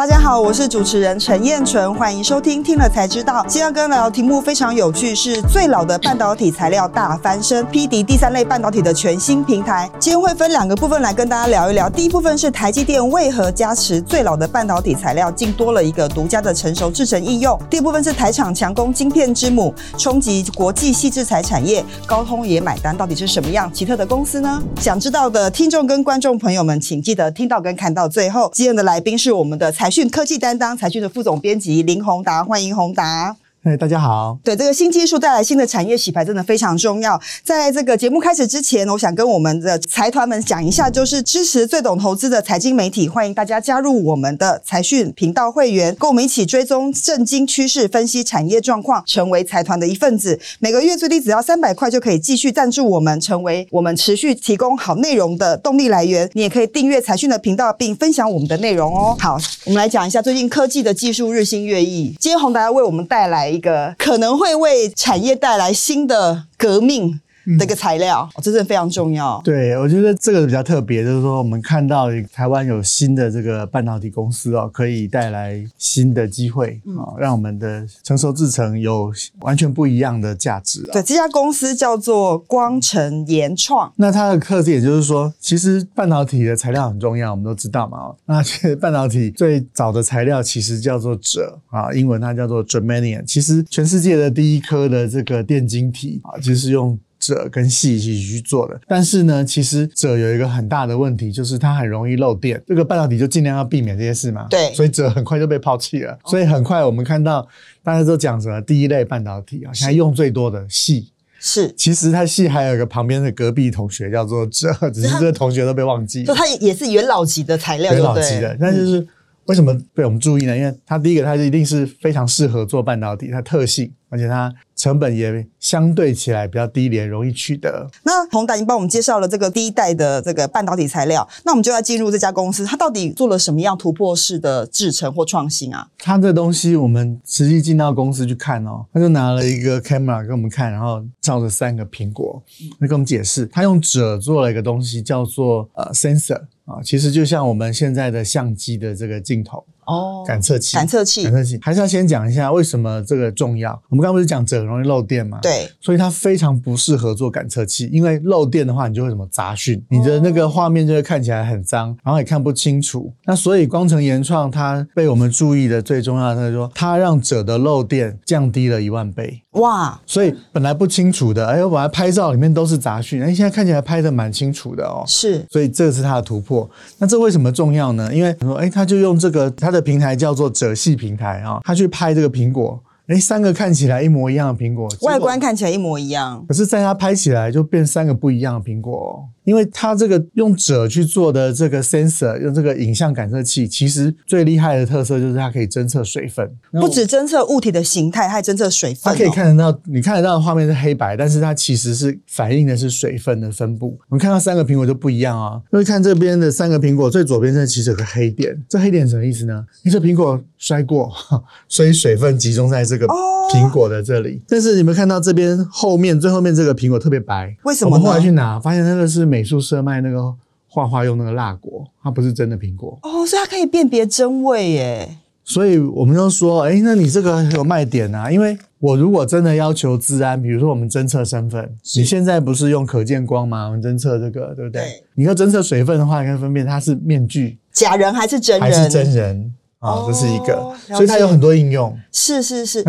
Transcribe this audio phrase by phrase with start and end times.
[0.00, 3.44] 大家好，我是主持人陈彦纯，欢迎收听听了才知道。
[3.46, 9.90] 今天跟大家聊题目非常有趣，是最老的半导体材料大翻身，匹敌第三类半导体的全新平台。
[9.98, 11.90] 今天会分两个部分来跟大家聊一聊。
[11.90, 17.60] 第一部分是台积电为何加持最老的半导体材料，竟多了一个独家的成熟制程应用。
[17.68, 24.62] 第二部分是台厂强攻晶片之母，冲击国际细制材产业，高通也买单，到底是什么样奇特的公司呢？
[24.80, 28.50] 想知道的听众跟观众朋友们，请记得听到跟看到最后。
[28.54, 33.36] 今天的来宾是我们的财讯科技担当，财讯的副总编辑林宏达，欢迎宏达。
[33.62, 34.38] 哎，大家好。
[34.42, 37.20] 对，这个新技术带来新的产业洗牌，真的非常重要。
[37.44, 50.40] 在这个节目开始之前，我想跟我们的财团们讲一下，就是支持最懂投资的财经媒体，欢迎大家加入我们的财讯频道会员，跟我们一起追踪政经趋势，分析产业状况，成为财团的一份子。
[50.58, 56.26] 每个月最低只要三百块，就可以继续赞助我们，成为我们持续提供好内容的动力来源。
[56.32, 59.14] 你也可以订阅财讯的频道，并分享我们的内容哦。
[59.20, 62.16] 好，我们来讲一下最近科技的技术日新月异。
[62.18, 67.20] 今天宏达要为我们带来一个可能会为产业带来新的革命。
[67.58, 69.40] 这个材料，哦，这真的非常重要。
[69.44, 80.82] 对，我觉得这个比较特别，就是说我们看到台湾有新的这个半导体公司哦，可以带来新的机会啊，哦，让我们的成熟制程有完全不一样的价值。
[80.92, 83.92] 对，这家公司叫做光成研创。
[83.96, 88.14] 那它的特点就是说，其实半导体的材料很重要，我们都知道嘛。
[88.26, 93.24] 那其实半导体最早的材料其实叫做锗啊，英文它叫做 Germanium。
[93.24, 96.98] 其实全世界的第一颗的这个电晶体啊，其实是用。
[97.20, 102.60] 鍺跟矽一起去做的，但是呢，其实鍺有一个很大的问题，就是它很容易漏电。
[102.66, 104.46] 这个半导体就尽量要避免这些事嘛。
[104.48, 106.18] 对，所以鍺很快就被抛弃了。
[106.24, 107.46] 所以很快我们看到
[107.82, 111.04] 大家都讲什么第一类半导体啊，现在用最多的矽
[111.38, 111.70] 是。
[111.76, 116.26] 其实它矽还有一个旁边的隔壁同学叫做鍺，只是这个同学都被忘记了。
[116.26, 119.06] 就它也是元老级的材料，元老级的，但就是
[119.44, 120.56] 为什么被我们注意呢？
[120.56, 124.50] 因为它第一个，它就一定是非常适合做半导体，它特性，而且它。
[124.80, 127.86] 成本也相对起来比较低廉，容易取得。
[128.02, 135.86] 那宏达，你帮我们介绍了这个第一代的这个半导体材料，那我们就要进入这家公司，它到底做了什么样突破式的制程或创新啊？
[135.98, 142.42] 它这东西我们实际进到公司去看哦，他就拿了一个 camera 给我们看，然后照着三个苹果，
[142.78, 149.62] 那跟我们解释，他用褶做了一个东西叫做呃 sensor 啊，其实就像我们现在的相机的这个镜头。
[149.90, 153.72] 哦，感测器，感测器，感测器，还是要先讲一下为什么这个重要。
[153.88, 155.38] 我们刚刚不是讲褶容易漏电吗？
[155.42, 163.12] 对，所以它非常不适合做感测器，因为漏电的话，你就会什么杂讯，你的那个画面就会看起来很脏，然后也看不清楚。
[163.24, 169.42] 那所以光成原创它被我们注意的最重要的就是说，它让褶的漏电降低了一万倍。
[169.54, 175.02] 哇，所以本来不清楚的，哎，我本来拍照里面都是杂讯，哎，现在看起来拍的蛮清楚的哦。
[175.06, 176.70] 是，所以这个是它的突破。
[176.98, 178.14] 那这为什么重要呢？
[178.14, 180.50] 因为说，哎，他就用这个他的平台叫做。
[180.60, 182.78] 褶系平台啊，他去拍这个苹果，
[183.10, 189.26] 哎，三个看起来一模一样的苹果，外观看起来一模一样，可是在它拍起来就变三个不一样的苹果哦。
[189.44, 199.00] 因为它这个用褶去做的这个 sensor，用这个影像感测器，其实最厉害的特色就是它可以侦测水分，不止侦测物体的形态，还侦测水分。
[199.02, 203.98] 它可以看得到，你看得到的画面是黑白，但是它其实是反映的是水分的分布。
[204.08, 209.66] 我们看到三个苹果就不一样啊，因为看这边的三个苹果，最左边这其实有个黑点，这黑点什么意思呢？
[209.82, 211.10] 因为这苹果摔过，
[211.66, 214.40] 所以水分集中在这个苹果的这里。
[214.48, 217.94] 但是你们看到这边后面最后面这个苹果特别白，为什么？
[217.94, 219.44] 我们后来去拿，发现那个是美。
[219.50, 220.32] 术社卖那个
[220.68, 225.16] 画画用那个蜡果，它不是真的苹果哦，所以它可以辨别真伪耶。
[225.42, 228.30] 所以我们就说，哎、欸，那你这个有卖点啊？
[228.30, 233.66] 因为我如果真的要求治安，比如说我们侦测身份，你现在不是用可见光吗？
[233.66, 234.82] 我们侦测这个，对不对？
[234.82, 240.04] 对，你要侦测水分的话，你可以分辨它是面具、假人还是真人，还是真人啊、哦？
[240.06, 241.94] 这是一个，所以它有很多应用。
[242.12, 242.84] 是是是，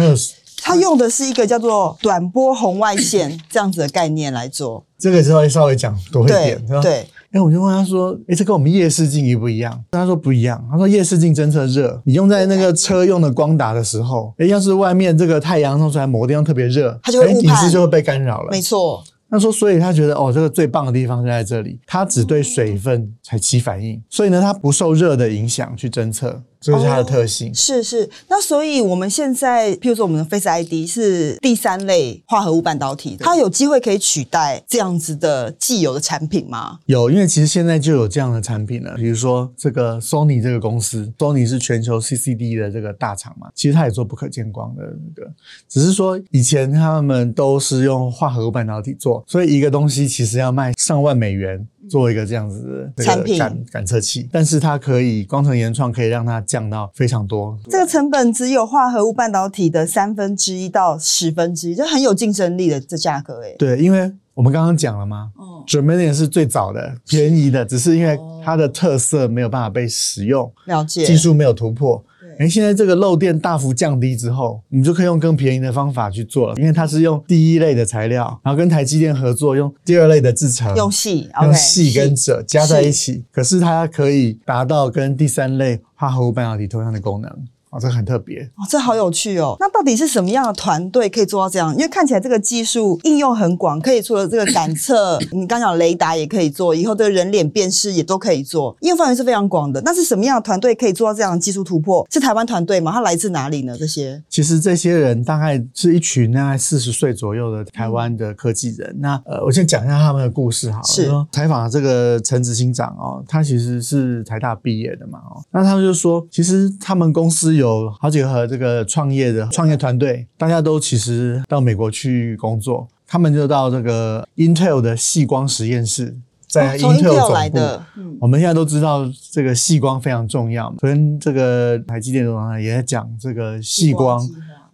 [0.63, 4.85] 它用的是一个叫做短波红外线这样子的概念来做。
[4.99, 6.81] 这个稍微稍微讲多一点，对。
[6.81, 19.01] 对哎，我就问他说：“哎，这跟我们夜视镜一不一样？”他说：“不一样。”他说：“夜视镜侦测热，你用在那个车用的光打的时候，哎，要是外面这个太阳弄出来某个地方特别热，它就会误判，就会被干扰了。”没错。
[19.29, 28.07] 他说：“所以他觉得哦，这个最棒的地方就在这里，它只对水分才起反应，所以呢，它不受热的影响去侦测。”这是它的特性，哦、是是。
[28.29, 36.77] 那所以我们现在，譬如说我们的 Face ID 是第三类化合物半导体的，它有机会可以取代这样子的既有的产品吗？
[36.85, 38.93] 有，因为其实现在就有这样的产品了。
[38.95, 45.31] 比如说这个 Sony 这个公司，Sony 是全球 CCD 的这个大厂嘛，其实它也做不可见光的那个，
[45.67, 51.67] 只是说以前他们都是用化合物半导体做，所以一个东西其实要卖上万美元。
[51.91, 57.59] 做一个这样子的产品感感测器，但是它可以光成原创，可以让它降到非常多。
[57.69, 63.53] 这个成本只有化合物半导体的三分之一到十分之一，就很有竞争力的这价格诶。
[63.59, 72.01] 对，因为我们刚刚讲了嘛，哦，Germanium 是最早的、便宜的，只是因为它的特色没有办法被使用，了解，技术没有突破。
[72.41, 87.31] 哎，现在这个漏电大幅降低之后，你就可以用更便宜的方法去做了，因为它是用第一类的材料，然后跟台积电合作，用第二类的制成，用细，用细跟锗加在一起，可是它可以达到跟第三类化合物半导体同样的功能。
[87.71, 89.55] 哦，这很特别哦，这好有趣哦。
[89.59, 91.73] 那到底是什么样的团队可以做到这样？
[91.73, 99.81] 因为看起来这个技术应用很广，可以除了这个感测，你刚讲雷达也可以做，以后的人脸辨识也都可以做，应用范围是非常广的。
[99.85, 102.05] 那是什么样的团队可以做到这样的技术突破？
[102.11, 102.91] 是台湾团队吗？
[102.91, 103.75] 他来自哪里呢？
[103.77, 108.93] 这些其实这些人大概是一群大概四十岁左右的台湾的科技人。
[108.99, 110.83] 那呃，我先讲一下他们的故事好了。
[110.83, 126.17] 是说采访这个陈执行长哦，他其实是台大毕业的嘛哦，那他们就说，其实他们公司有好几个和这个创业的创业团队，大家都其实到美国去工作，他们就到这个 Intel 的细光实验室，
[126.47, 127.33] 在 Intel 总部。
[127.33, 134.19] 来的嗯、我们现在都知道这个细光非常重要，昨天这个台积电董事长也在讲，这个细光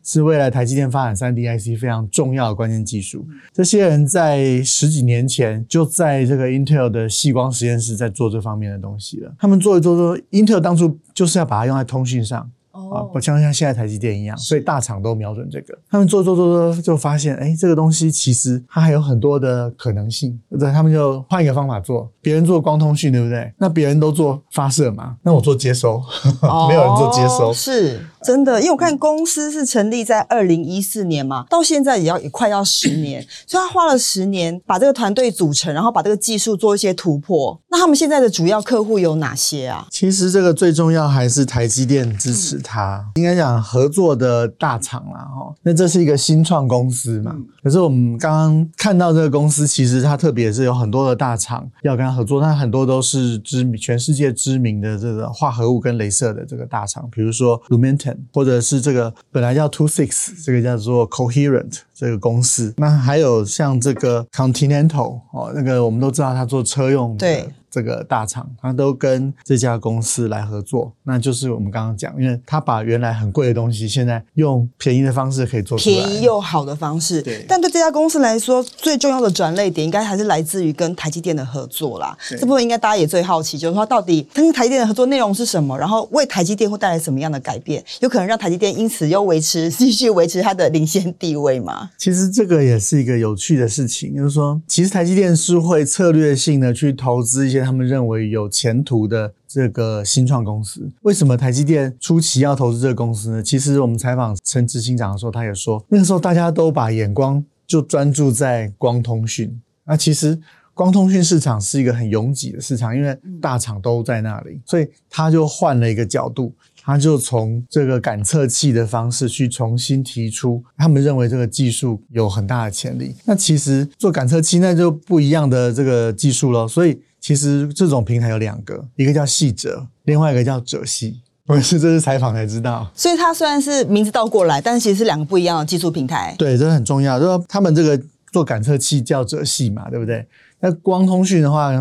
[0.04, 3.28] 是未来台积电发展三 D IC 非常重要的关键技术。
[3.54, 9.34] 这些人在十几年前就在这个 Intel 的细光实验室在做这方面的东西了。
[9.38, 12.50] 他们做一做做，Intel 当初就是要把它用在通讯上。
[12.94, 15.77] 啊，不像像现在台积电一样，所以大厂都瞄准这个。
[15.89, 20.39] 他们做做做做，就发现，哎，这个东西其实它还有很多的可能性。
[20.59, 22.12] 对，他们就换一个方法做。
[22.21, 23.51] 别人做光通讯，对不对？
[23.57, 26.01] 那别人都做发射嘛，那我做接收，
[26.68, 27.53] 没有人做接收。
[27.53, 37.59] 是真的，因为我看公司是成立在二零一四年嘛，到现在也要也快要十年，所以他花了十年把这个团队组成，然后把这个技术做一些突破。
[37.69, 39.88] 那他们现在的主要客户有哪些啊？
[39.89, 42.68] 其实这个最重要还是台积电支持他。
[42.68, 47.35] 他应该讲合作的大厂啦，哈，那这是一个新创公司嘛。
[47.63, 62.73] 可是我们刚刚看到这个公司，其实它特别是有很多的大厂要跟他合作，它很多都是知名、全世界知名的这个化合物跟镭射的这个大厂，比如说 Lumentum，或者是这个本来叫 Two Six，这个叫做 Coherent 这个公司。
[62.77, 67.47] 那还有像这个 Continental 哦，那个我们都知道它做车用的。
[67.69, 77.21] 这个大厂，他都跟这家公司来合作，那就是我们刚刚讲，因为他把原来很贵的东西，现在用便宜的方式可以做出来，便宜又好的方式。
[77.21, 82.17] 对，但对这家公司来说，最重要的转类点应该还是来自于跟台积电的合作啦。
[82.29, 91.89] 这部分应该大家也最好奇，就是说到底跟台积电的合作内容是什么，然后为台积电会带来什么样的改变，有可能让台积电因此又维持继续维持它的领先地位吗？
[91.97, 97.56] 其实这个也是一个有趣的事情，就是说，其实台积电是会策略性的去投资一些。
[97.62, 103.44] 他们认为有前途的这个新创公司，为什么台积电初期要投资这个公司呢？
[103.44, 109.62] 其实我们采访陈执行长的时候，他也说，那个时候大家都把眼光就专注在光通讯。
[109.86, 110.39] 那其实
[110.74, 116.53] 光通讯市场是一个很拥挤的市场，因为大厂都在那里，所以他就换了一个角度。
[116.88, 123.13] 他就从这个感测器的方式去重新提出，他们认为这个技术有很大的潜力。
[123.25, 126.66] 那其实做感测器那就不一样的这个技术了。
[126.66, 131.13] 所以其实这种平台有两个，一个叫细哲，另外一个叫鍺矽。
[131.45, 132.89] 不是，这次采访才知道。
[132.95, 136.34] 所以它虽然是名字倒过来，但是其实是两个不一样的技术平台。
[136.38, 137.20] 对，这很重要。
[137.20, 138.01] 就说他们这个
[138.32, 140.25] 做感测器叫哲系嘛，对不对？
[140.62, 141.72] 那光通讯的话，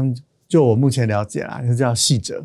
[0.49, 2.43] 就我目前了解啦，就叫矽鍺。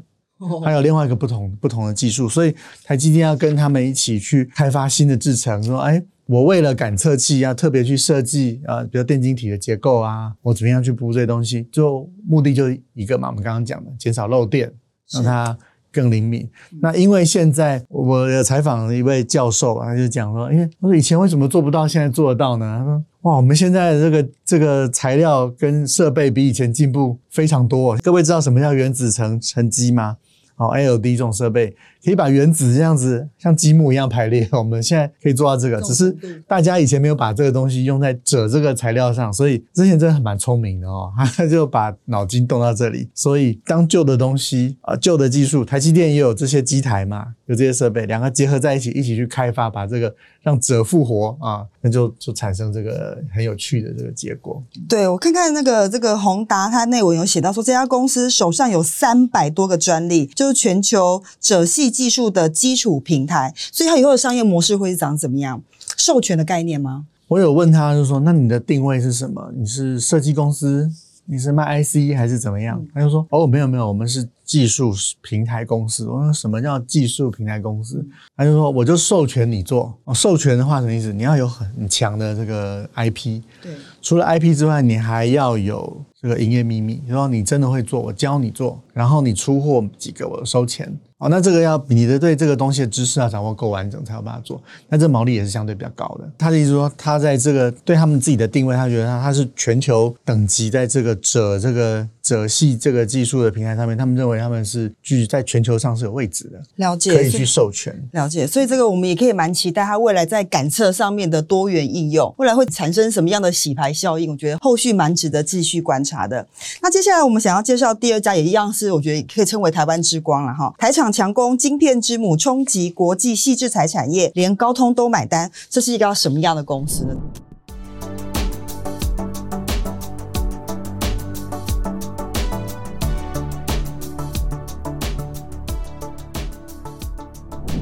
[0.63, 5.62] 还有另外一个不同不同的技术，所以台积电要跟他们一起去开发新的制程。
[5.63, 14.71] 说，哎，我为了感测器要特别去设计啊，比如电晶体的结构啊，我怎么样去布这些东西，就目的就一个嘛，我们刚刚讲的，减少漏电，
[15.13, 15.57] 让它
[15.91, 16.50] 更灵敏。
[16.81, 22.77] 那因为现在我有采访了一位教授，他就讲说，因为他说以前为什么做不到，现在做得到呢？
[22.79, 23.03] 他说。
[23.21, 27.95] 哇，我们现在的这个这个材料跟设备比以前进步非常多。
[27.98, 30.17] 各位知道什么叫原子层沉积吗？
[30.55, 31.75] 好，ALD 这种设备。
[32.03, 36.12] 可以把原子这样子像积木一样排列， 我们现在可以做到这个，只是
[36.48, 43.10] 大家以前没有把这个东西用在锗这个材料上，所以之前真的很蛮聪明的哦， 他就把脑筋动到这里。
[43.13, 54.62] 所以当旧的东西啊，旧的技术，台积电也有这些机台嘛，有这些设备，两个结合在一起，一起去开发，把这个让锗复活啊，那就就产生这个很有趣的这个结果。
[54.89, 61.90] 对，我看看那个这个宏达，它内文有写到说，这家公司手上有三百多个专利，就是全球鍺矽。
[61.91, 65.62] 技术的基础平台，所以它以后的商业模式会是长怎么样？
[65.98, 67.05] 授权的概念吗？
[67.27, 69.51] 我有问他，就说那你的定位是什么？
[69.55, 70.89] 你是设计公司
[71.25, 72.77] 你是卖 IC 还是怎么样？
[72.81, 76.05] 嗯、他就说哦，没有没有，我们是技术平台公司。
[76.07, 78.05] 我说什么叫技术平台公司？
[78.36, 79.98] 他就说我就授权你做。
[80.03, 81.13] 哦，授权的话什么意思？
[81.13, 83.41] 你要有很强的这个 IP。
[83.62, 83.71] 对。
[84.01, 87.01] 除了 IP 之外，你还要有这个营业秘密。
[87.07, 90.93] 然后你真的会做，我教你做，然后你出货几个，我收钱。
[91.22, 94.62] 哦，那这个要你的对这个东西的知识要掌握够完整，才有办法做。
[94.90, 96.28] 那这毛利也是相对比较高的。
[96.38, 102.08] 他的意思说，他在这个对他们自己的定位，他觉得他他是全球等级，在这个者这个。
[102.31, 108.47] 者系这个技术的平台上面，他们认为他们是具在全球上是有位置的，了解可以去授权，了解。
[108.47, 114.31] 所以这个我们也可以蛮期待它未来在感测上面的多元应用，未来会产生什么样的洗牌效应？
[114.31, 116.47] 我觉得后续蛮值得继续观察的。
[116.81, 120.73] 那接下来我们想要介绍第二家，也一样是我觉得可以称为台湾之光了哈。
[120.77, 127.15] 台厂强攻晶片之母，冲击国际细制材产业，连高通都买单，这是一个什么样的公司呢？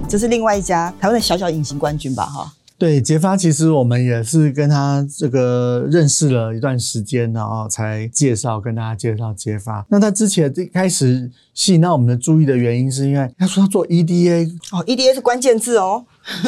[0.09, 2.25] 这是另外一家台湾的小小隐形冠军吧？
[2.25, 9.85] 哈，对，杰发其实我们也是跟他这个认识了一段时间，然后才介绍跟大家介绍杰发。
[9.87, 16.03] 那他之前一开始吸引到我们的注意的原因，是因为他说他做 EDA 哦，EDA 是关键字哦，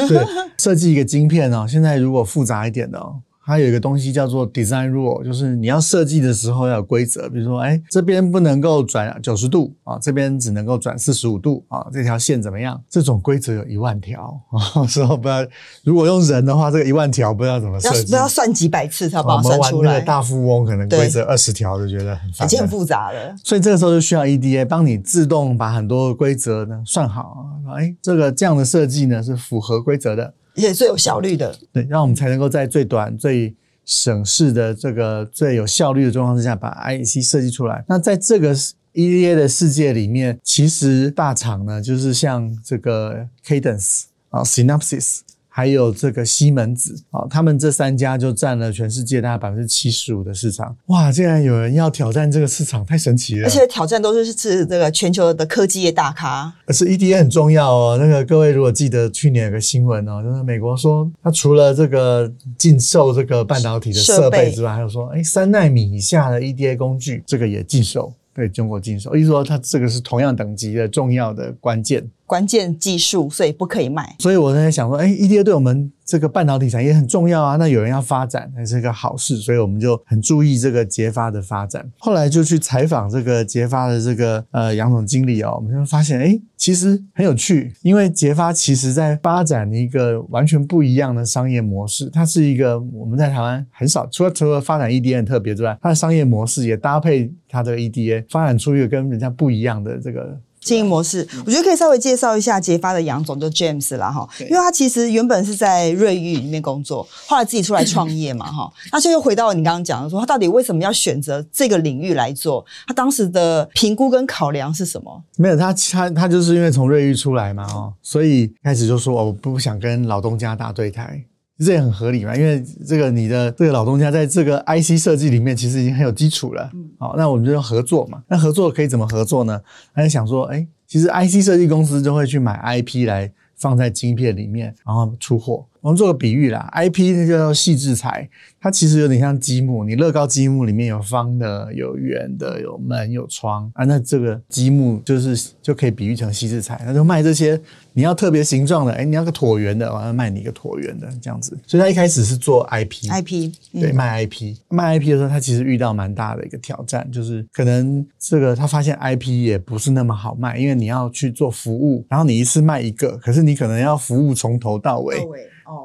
[0.08, 0.26] 对，
[0.58, 3.22] 设计一个晶片哦，现在如果复杂一点的哦。
[3.44, 12.80] 它有一个东西叫做 design rule，就是你要设计的时候要有规则，比如说，哎，这边不能够转九十度啊，这边只能够转四十五度啊，这条线怎么样？
[12.88, 15.44] 这种规则有一万条啊， 所以不知道
[15.84, 19.70] 如果用人的话，这个一万条不知道怎么设计，要不要算几百次才把它算出来？
[19.72, 23.36] 我们玩那个大富翁可能规则二十条就觉得很烦，已经很复杂了。
[23.44, 27.46] 所以这个时候就需要 EDA 帮你自动把很多规则呢算好，
[27.76, 30.36] 哎，这个这样的设计呢是符合规则的。
[30.62, 37.84] 也最有效率的，对，让我们才能够在最短、最省事的这个最有效率的状况之下，把 IEC 设计出来。
[37.88, 38.56] 那在这个
[38.94, 45.22] EDA 的世界里面，其实大厂呢，就是像这个 Cadence 啊，Synopsys。
[45.54, 50.74] 还有这个西门子啊，他们这三家就占了全世界大概百分之七十五的市场。
[50.86, 53.46] 哇，竟然有人要挑战这个市场，太神奇了！
[53.46, 56.54] 而且挑战都是是这个全球的科技业大咖。
[56.66, 57.98] 而是 EDA 很重要哦。
[58.00, 69.14] 那个各位如果记得去年有个新闻哦，就是美国说，它除了这个禁售这个半导体的设备之外，还有说，哎，三纳米以下的 EDA 工具，这个也禁售，对中国禁售。
[69.18, 72.10] 意思说，它这个是同样等级的重要的关键。
[72.32, 74.16] 关键技术，所以不可以卖。
[74.20, 77.58] 所以我在想说，哎，EDA 对我们这个半导体产业很重要啊。
[77.58, 81.86] 那有人要发展，那是一个好事，所以我们就很注意这个杰发的发展。
[82.00, 92.10] 后来就去采访这个杰发的这个呃杨总经理哦，我们就发现，哎，其实很有趣，因为杰发其实在发展一个完全不一样的商业模式。
[92.14, 100.40] 它是一个我们在台湾很少，除了除了发展 EDA 很特别之外，它的商业模式也搭配它的 EDA，发展出一个跟人家不一样的这个。
[100.62, 112.64] 经营模式，我觉得可以稍微介绍一下杰发的杨总，就 James 啦哈，因为他其实原本是在瑞昱里面工作，后来自己出来创业嘛哈， 那就又回到你刚刚讲的说，他到底为什么要选择这个领域来做？
[112.88, 115.24] 他当时的评估跟考量是什么？
[115.38, 121.24] 没有，他他他就是因为从瑞昱出来嘛哈，所以开始就说我不想跟老东家打对台。
[121.66, 126.70] 这也很合理嘛，因为这个你的这个老东家在这个 IC 设计里面其实已经很有基础了。
[126.74, 128.24] 嗯，好，那我们就要合作嘛。
[128.28, 129.62] 那合作可以怎么合作呢？
[129.94, 135.66] 他就想说，哎，其实 IC 设计公司就会去买 IP 来放在晶片里面，然后出货。
[135.82, 139.84] 我们做个比喻啦，IP 那叫做矽智财，它其实有点像积木。
[139.84, 147.60] 你乐高积木里面有方的、有圆的、有门、有窗啊，那这个积木就是就可以比喻成矽智财，那就卖这些。
[147.94, 151.58] 你要特别形状的，哎，你要个椭圆的，我要卖你一个椭圆的这样子。
[151.68, 165.18] 所以他一开始是做 IP，IP，对，卖 IP，卖 IP 的时候，他其实遇到蛮大的一个挑战，就是可能这个他发现 IP 也不是那么好卖，因为你要去做服务，然后你一次卖一个，可是你可能要服务从头到尾。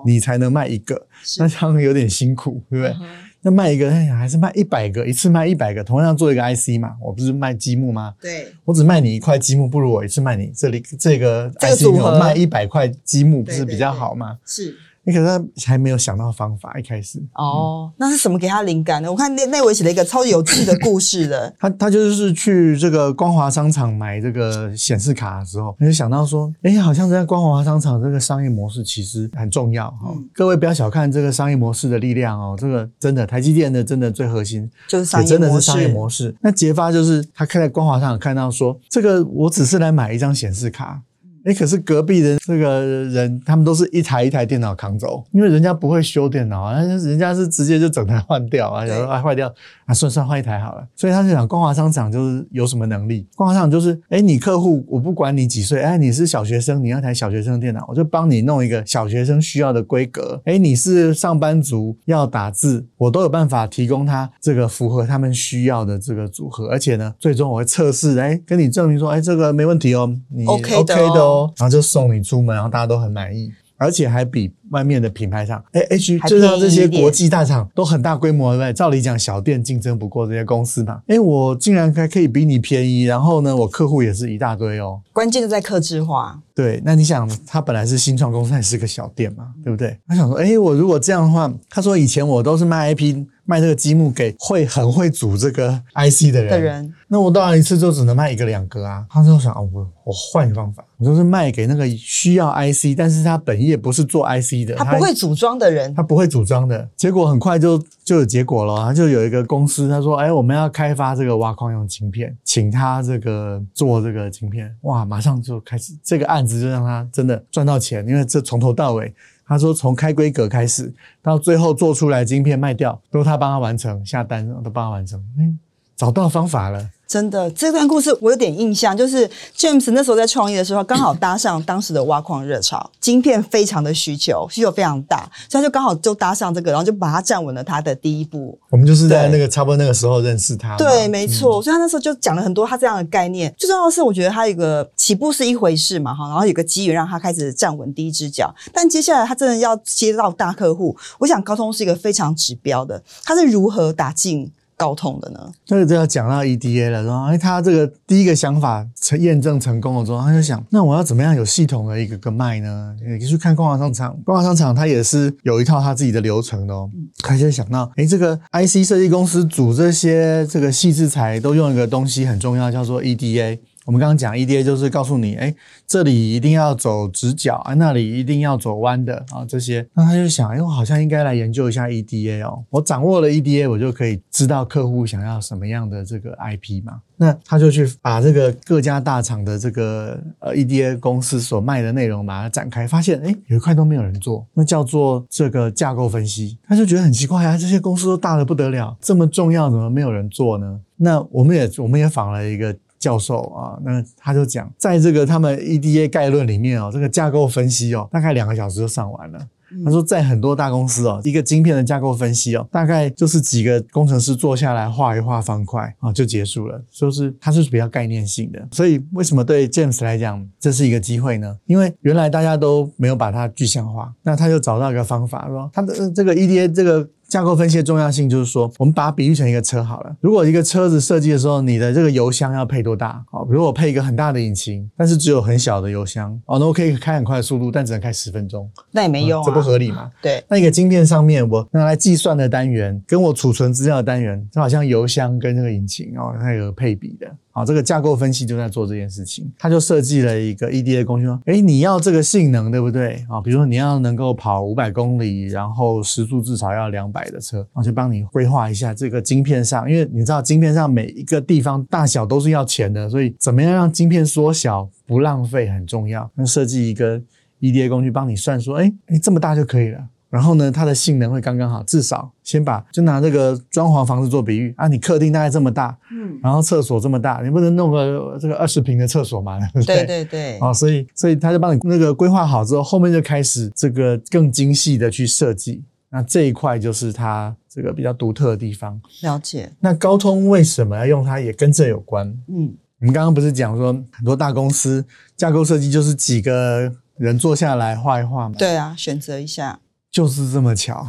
[0.04, 1.06] 你才能卖一个，
[1.38, 2.94] 那这样有点辛苦，对不对？
[3.00, 3.08] 嗯、
[3.42, 8.14] 那卖一个，哎呀，还是卖一百个，一次卖一百个，同样做一个 IC 嘛，我不是卖积木吗？
[8.20, 14.38] 对，我只卖你一块积木，不如我一次卖你这里这个 IC，我卖一百块积木，不是比较好吗？
[14.44, 14.74] 对
[15.06, 19.10] 你可能还没有想到方法，一开始哦，那是什么给他灵感呢？
[19.10, 21.54] 我看那那位写了一个超有趣的故事的。
[21.60, 30.08] 他他就是去这个光华商场买这个显示卡的时候，他就想到说，哎，好像在光华商场这个商业模式其实很重要哈。
[30.08, 36.34] 嗯、各位不要小看这个商业模式的力量哦，这个真的台积电的真的最核心就是商业模式，真的是商业模式。
[36.40, 41.00] 那杰发就是他看在光华商场看到说，这个我只是来买一张显示卡。
[41.46, 49.46] 哎，可是隔壁的这个人，他们都是一台一台电脑扛走，因为人家不会修电脑啊，人家是直接就整台换掉啊，然后啊坏掉
[49.84, 50.84] 啊，算算换一台好了。
[50.96, 53.28] 所以他就想，光华商场就是有什么能力？
[53.36, 60.42] 光华商场就是，哎，你客户我不管你几岁，哎，你是小学生，你要台小学生电脑，我就帮你弄一个小学生需要的规格。
[60.46, 73.52] 哎，你是上班族要打字，我都有办法提供他这个符合他们需要的这个组合，而且呢，最终我会测试，哎，跟你证明说，哎，这个没问题哦，你 OK 的的哦，然后就送你出门，然后大家都很满意。
[73.78, 78.72] 而且还比外面的品牌厂，哎，H 就像这些国际大厂都很大规模，对不对？
[78.72, 81.02] 照理讲，小店竞争不过这些公司嘛。
[81.08, 85.02] 哎，我竟然还可以比你便宜，然后呢，我客户也是一大堆哦。
[85.12, 86.40] 关键就在客制化。
[86.54, 89.94] 对，那你想，他本来是新创公司，还是个小店嘛，对不对？
[90.08, 93.26] 他想说，哎，我如果这样的话，他说以前我都是卖 IP。
[93.48, 99.06] 卖这个积木给会很会组这个 IC 的人，的人，那我当然一次就只能卖一个两个啊。
[99.08, 106.88] 他就想啊，我我换个方法，我就是卖给那个需要 IC，但是他本业不是做 IC 的，他不会组装的人，他不会组装的。
[106.96, 119.14] 结果很快就就有结果了，他就有一个公司，他说，哎，我们要开发这个挖矿用晶片，请他这个做这个晶片，哇，马上就开始这个案子就让他真的赚到钱，因为这从头到尾。
[119.48, 125.22] 他说：“从开规格开始，到最后做出来晶片卖掉，都他帮他完成，下单都帮他完成。
[125.38, 125.56] 嗯，
[125.94, 138.58] 找到方法了。”真的，这段故事我有点印象，就是 James 那时候在创业的时候，刚好搭上当时的挖矿热潮， 晶片非常的需求，需求非常大，所以他就刚好就搭上这个，然后就把它站稳了他的第一步。
[138.70, 140.76] 我们就是在那个差不多那个时候认识他。
[140.76, 141.60] 对，没错。
[141.60, 143.54] 嗯、所以他那时候就讲了很多他这样的概念。
[143.56, 148.52] 最重要的是，我觉得他有一个起步是一回事嘛，哈，然后有个机缘让他开始站稳第一只脚。
[148.72, 154.50] 但接下来他真的要接到大客户，我想高通是一个非常指标的，他是如何打进。
[154.76, 155.40] 高通的呢？
[155.64, 162.94] 这个就要讲到 EDA 了，说哎，他这个第一个想法成验证成功了之后，他就想，那我要怎么样有系统的一个个卖呢？
[163.18, 166.90] 你去看光华商场，光华商场它也是有一套它自己的流程的哦。
[167.18, 173.58] 他就想到，哎，这个 IC 设计公司组这些这个细制材都用一个东西很重要，叫做 EDA。
[173.86, 175.54] 我们刚刚讲 EDA 就是告诉你，哎，
[175.86, 179.86] 这里一定要走直角啊，那里一定要走弯的啊，这些。
[179.94, 182.64] 那他就想，哎，我好像应该来研究一下 EDA 哦。
[182.68, 187.00] 我掌握了 EDA，我就可以知道客户想要什么样的这个 IP 嘛。
[187.18, 196.58] 那他就去把这个各家大厂的这个呃 EDA 公司所卖的内容把它展开，发现，哎，有一块都没有人做，那叫做这个架构分析。
[196.66, 200.80] 他就觉得很奇怪啊，这些公司都大得不得了，这么重要，怎么没有人做呢？
[200.96, 202.76] 那我们也我们也访了一个。
[203.06, 209.38] 教授啊，那他就讲，在这个他们 EDA 概论里面哦，这个架构分析哦，大概两个小时就上完了。
[209.84, 216.82] 他说，在很多大公司哦，一个晶片的架构分析哦，大概就是几个工程师坐下来画一画方块啊，就结束了。
[216.90, 221.56] 就是它是比较概念性的，所以为什么对 James 来讲这是一个机会呢？
[221.66, 227.08] 因为原来大家都没有把它具象化，那他就找到一个方法，说他的这个 EDA 这个。
[227.28, 230.16] 架构分析的重要性就是说，我们把它比喻成一个车好了。
[230.20, 233.22] 如果一个车子设计的时候，你的这个油箱要配多大？
[233.30, 240.10] 好，比如我配一个很大的引擎，但是只有很小的油箱，哦，那我可以开很快的速度，但只能开十分钟，那也没用啊，这不合理嘛？
[240.22, 240.44] 对。
[240.48, 247.26] 那一个晶片上面，我拿来计算的单元，跟我储存资料的单元，就好像油箱跟那个引擎哦，它有配比的。
[247.56, 253.24] 好，这个架构分析就在做这件事情，他就设计了一个 EDA 工具说，诶，你要这个性能，对不对？
[253.30, 266.30] 啊，比如说你要能够跑五百公里，然后时速至少要两百的车，然后就帮你规划一下这个晶片上，因为你知道晶片上每一个地方大小都是要钱的，所以怎么样让晶片缩小不浪费很重要。
[266.34, 267.18] 那设计一个
[267.60, 270.06] EDA 工具帮你算说，诶，诶，这么大就可以了。
[270.36, 280.04] 然后呢，它的性能会刚刚好，至少先把就拿这个装潢房子做比喻啊，你客厅大概这么大，嗯，然后厕所这么大，你不能弄个这个二十平的厕所嘛， 对不对？
[280.04, 280.58] 对对对。
[280.60, 285.82] 哦，所以所以他就帮你那个规划好之后，后面就开始这个更精细的去设计。
[286.10, 289.00] 那这一块就是它这个比较独特的地方。
[289.22, 289.72] 了解。
[289.80, 292.26] 那高通为什么要用它，也跟这有关。
[292.48, 295.02] 嗯，我们刚刚不是讲说很多大公司
[295.34, 298.54] 架构设计就是几个人坐下来画一画嘛？
[298.58, 299.80] 对啊，选择一下。
[300.16, 301.06] 就是这么巧，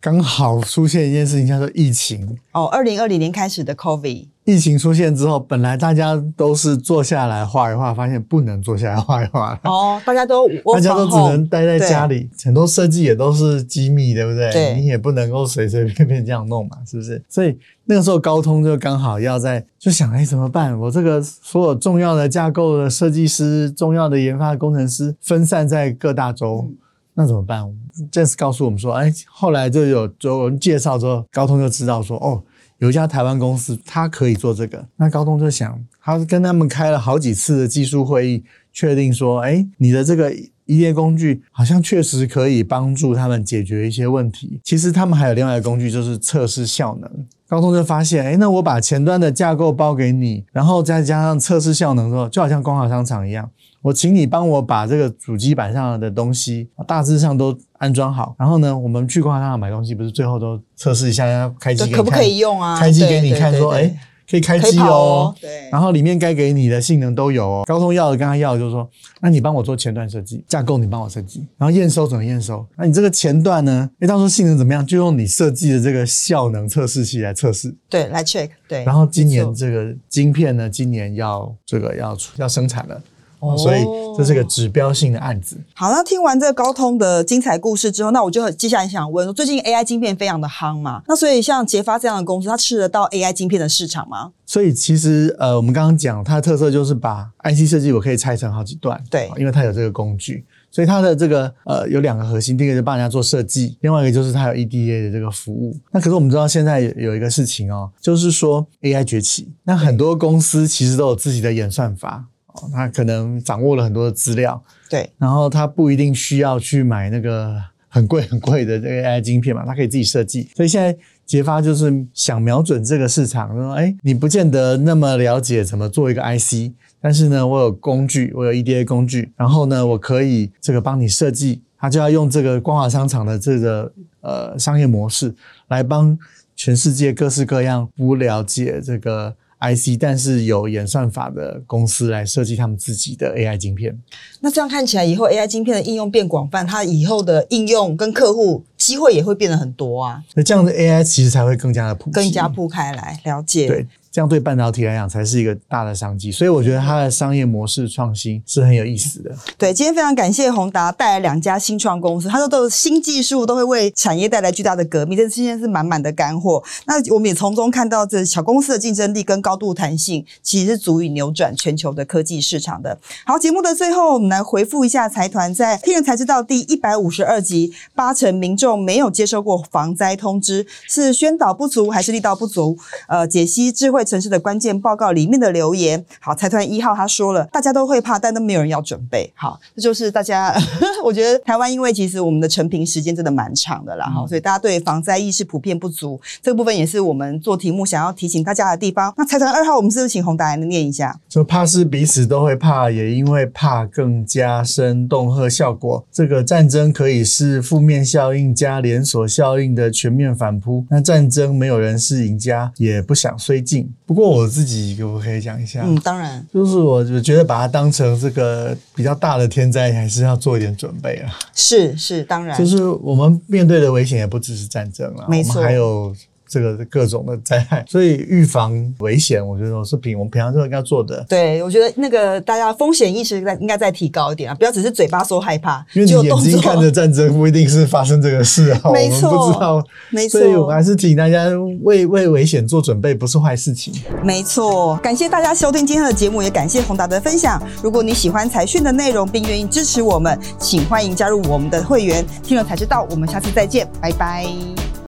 [0.00, 2.38] 刚好出现一件事情，叫做疫情。
[2.52, 4.28] 哦，二零二零年开始的 COVID。
[4.44, 9.58] 疫情出现之后，本来大家都是坐下来画一画，发现不能坐下来画一画。
[9.64, 14.52] 哦，大家都 大家都只能待在家里，很多设计也都是机密，对不对？
[14.52, 17.20] 对，你也不能够随随便便这样弄嘛，是不是？
[17.28, 20.78] 所以那个时候高通就刚好要在就想，哎，怎么办？
[20.78, 26.64] 我这个所有重要的架构的设计师、重要的研发的工程师分散在各大洲。
[26.68, 26.76] 嗯
[27.18, 27.64] 那怎么办
[28.12, 32.42] ？James 告诉我们说，哎，后来就有有人介绍之后，高通就知道说，哦，
[32.76, 34.84] 有一家台湾公司，他可以做这个。
[34.96, 40.30] 那高通就想，他跟他们开了好几次的技术会议，确定说，哎，你的这个
[40.66, 44.60] EDA 工具好像确实可以帮助他们解决一些问题。
[44.62, 47.10] 其实他们还有另外一个工具，就是测试效能。
[47.48, 53.48] 高通就发现，哎，那我把前端的架构包给你，然后再加上测试效能之后，就好像光华商场一样。
[53.86, 62.76] 我请你帮我把这个主机板上的东西大致上都安装好，然后呢，我们去逛商场买东西，不是最后都测试一下，要开机给你看，可不可以用啊？
[62.80, 63.96] 开机给你看，说，哎，
[64.28, 65.34] 可以开机哦，哦。
[65.40, 65.70] 对。
[65.70, 67.62] 然后里面该给你的性能都有哦。
[67.64, 72.66] 高通要的跟他要的就是说，那你帮我做前段设计，架构你帮我设计，然后验收怎么验收？
[72.74, 73.88] 那你这个前段呢？
[74.00, 74.84] 哎，到时候性能怎么样？
[74.84, 77.72] 就用你设计的这个效能测试器来测试。
[77.88, 78.48] 对，来 check。
[78.66, 78.82] 对。
[78.82, 83.00] 然后今年这个晶片呢，今年要这个要出要生产了。
[83.40, 83.84] 哦，所以
[84.16, 85.56] 这是个指标性的案子。
[85.74, 91.02] 好，那听完这个高通的精彩故事之后，那我就接下来想问：最近 AI 晶片非常的夯嘛？
[91.06, 94.32] 那所以像捷发这样的公司，它吃得到 AI 晶片的市场吗？
[94.46, 105.76] 所以其实呃，我们刚刚讲它的特色就是把 IC 设计我可以拆成好几段，对，因为它有这个工具，所以它的这个呃有两个核心，第一个是帮人家做设计，另外一个就是它有 EDA 的这个服务。
[105.90, 112.24] 那可是我们知道现在有一个事情哦，就是说 AI 崛起，那很多公司其实都有自己的演算法。
[112.72, 117.54] 他可能掌握了很多的资料，对，然后他不一定需要去买那个
[117.88, 120.48] 很贵很贵的这个 AI 晶片嘛，他可以自己设计。
[120.54, 135.34] 所以现在杰发就是想瞄准这个市场，说，哎，你不见得那么了解怎么做一个 IC，但是呢，我有工具，我有 EDA 工具，然后呢，我可以这个帮你设计，他就要用这个光华商场的这个呃商业模式
[135.68, 136.16] 来帮
[136.54, 139.34] 全世界各式各样不了解这个。
[139.60, 143.98] IC，但是有演算法的公司来设计他们自己的 AI 晶片。
[144.40, 150.22] 那这样看起来，以后 AI 晶片的应用变广泛，它以后的应用跟客户机会也会变得很多啊。
[150.34, 153.66] 那这样的 AI 其实才会更加的普及，更加铺开来，了解。
[153.66, 153.86] 对。
[154.16, 159.30] 这样对半导体来讲才是一个大的商机，所以我觉得它的商业模式创新是很有意思的。
[159.58, 165.18] 对，今天非常感谢宏达带来两家新创公司，他说都有新技术，都会为产业带来巨大的革命。
[165.18, 166.64] 这今天是满满的干货。
[166.86, 172.98] 那我们也从中看到，这小公司的竞争力跟高度弹性，其实是足以扭转全球的科技市场的。
[173.26, 182.78] 好，节目的最后，我们来回复一下财团在听才知道第一百五十二集，八成民众没有接收过防灾通知，是宣导不足还是力道不足？
[183.08, 189.30] 呃，解析智慧城市的关键报告里面的留言，好，财团一号他说了，大家都会怕，但都没有人要准备。
[189.34, 190.54] 好，这就是大家，
[191.04, 199.12] 我觉得台湾因为其实我们的成平时间真的蛮长的啦，哈、嗯，所以大家对防灾意识普遍不足，这个部分也是我们做题目想要提醒大家的地方。
[199.16, 201.18] 那财团二号，我们是不是请宏达来念一下？
[201.28, 206.04] 就怕是彼此都会怕，也因为怕更加深恫吓效果。
[206.12, 210.84] 这个战争可以是负面效应加连锁效应的全面反扑。
[210.90, 213.94] 那战争没有人是赢家，也不想绥靖。
[214.04, 214.26] 不过。
[214.26, 215.80] 我自己可不可以讲一下？
[215.84, 221.32] 嗯，当然，就是我我觉得把它当成这个比较大的天灾，还是要做一点准备啊。
[221.54, 226.14] 是是，当然，就是我们面对的危险也不只是战争了，没错，我们还有。
[226.48, 231.24] 这个各种的灾害， 所以预防危险，我觉得我是平我们平常就应该做的。
[231.28, 238.80] 对，我觉得那个大家风险意识在应该再提高一点啊，不要只是嘴巴说害怕，因为你眼睛看着战争，不一定是发生这个事啊。
[238.92, 241.46] 没错，我们不知道，没错，所以我还是提醒大家
[241.82, 243.92] 为为危险做准备，不是坏事情。
[244.22, 247.62] 没错，感谢大家收听今天的节目，也感谢宏达的分享。
[247.82, 252.24] 如果你喜欢财讯的内容，并愿意支持我们，请欢迎加入我们的会员。
[252.42, 254.96] 听了才知道，我们下次再见，拜拜。